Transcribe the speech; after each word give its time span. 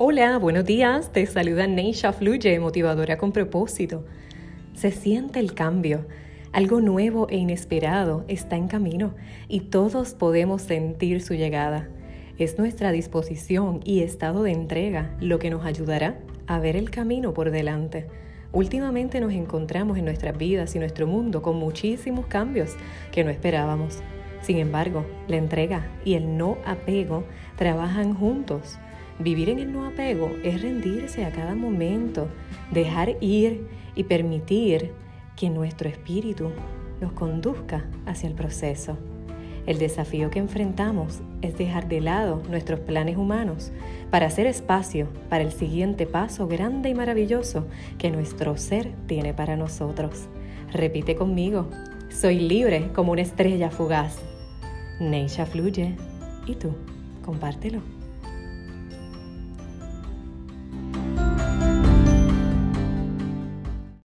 Hola, 0.00 0.38
buenos 0.38 0.64
días. 0.64 1.12
Te 1.12 1.26
saluda 1.26 1.66
Neisha 1.66 2.12
Fluye, 2.12 2.60
motivadora 2.60 3.18
con 3.18 3.32
propósito. 3.32 4.04
Se 4.72 4.92
siente 4.92 5.40
el 5.40 5.54
cambio. 5.54 6.06
Algo 6.52 6.80
nuevo 6.80 7.26
e 7.28 7.36
inesperado 7.36 8.24
está 8.28 8.54
en 8.54 8.68
camino 8.68 9.16
y 9.48 9.62
todos 9.62 10.14
podemos 10.14 10.62
sentir 10.62 11.20
su 11.20 11.34
llegada. 11.34 11.88
Es 12.38 12.60
nuestra 12.60 12.92
disposición 12.92 13.80
y 13.82 14.02
estado 14.02 14.44
de 14.44 14.52
entrega 14.52 15.16
lo 15.18 15.40
que 15.40 15.50
nos 15.50 15.64
ayudará 15.64 16.20
a 16.46 16.60
ver 16.60 16.76
el 16.76 16.90
camino 16.90 17.34
por 17.34 17.50
delante. 17.50 18.06
Últimamente 18.52 19.18
nos 19.18 19.32
encontramos 19.32 19.98
en 19.98 20.04
nuestras 20.04 20.38
vidas 20.38 20.76
y 20.76 20.78
nuestro 20.78 21.08
mundo 21.08 21.42
con 21.42 21.56
muchísimos 21.56 22.26
cambios 22.26 22.76
que 23.10 23.24
no 23.24 23.30
esperábamos. 23.30 23.98
Sin 24.42 24.58
embargo, 24.58 25.04
la 25.26 25.38
entrega 25.38 25.90
y 26.04 26.14
el 26.14 26.36
no 26.36 26.56
apego 26.64 27.24
trabajan 27.56 28.14
juntos 28.14 28.78
Vivir 29.18 29.48
en 29.50 29.58
el 29.58 29.72
no 29.72 29.84
apego 29.84 30.30
es 30.44 30.62
rendirse 30.62 31.24
a 31.24 31.32
cada 31.32 31.54
momento, 31.54 32.28
dejar 32.70 33.16
ir 33.20 33.66
y 33.96 34.04
permitir 34.04 34.92
que 35.36 35.50
nuestro 35.50 35.88
espíritu 35.88 36.50
nos 37.00 37.12
conduzca 37.12 37.84
hacia 38.06 38.28
el 38.28 38.34
proceso. 38.34 38.96
El 39.66 39.78
desafío 39.78 40.30
que 40.30 40.38
enfrentamos 40.38 41.20
es 41.42 41.58
dejar 41.58 41.88
de 41.88 42.00
lado 42.00 42.42
nuestros 42.48 42.80
planes 42.80 43.16
humanos 43.16 43.70
para 44.10 44.26
hacer 44.26 44.46
espacio 44.46 45.08
para 45.28 45.44
el 45.44 45.52
siguiente 45.52 46.06
paso 46.06 46.48
grande 46.48 46.88
y 46.88 46.94
maravilloso 46.94 47.66
que 47.98 48.10
nuestro 48.10 48.56
ser 48.56 48.92
tiene 49.06 49.34
para 49.34 49.56
nosotros. 49.56 50.28
Repite 50.72 51.16
conmigo, 51.16 51.68
soy 52.08 52.38
libre 52.38 52.90
como 52.94 53.12
una 53.12 53.22
estrella 53.22 53.70
fugaz. 53.70 54.16
Neisha 55.00 55.44
fluye. 55.44 55.96
¿Y 56.46 56.54
tú? 56.54 56.74
Compártelo. 57.24 57.97